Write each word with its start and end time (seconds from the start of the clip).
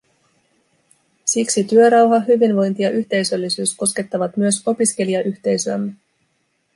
Siksi 1.25 1.63
työrauha, 1.63 2.19
hyvinvointi 2.19 2.83
ja 2.83 2.89
yhteisöllisyys 2.89 3.75
koskettavat 3.75 4.37
myös 4.37 4.63
opiskelijayhteisöämme. 4.67 5.93